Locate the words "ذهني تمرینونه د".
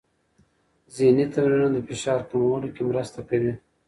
0.95-1.85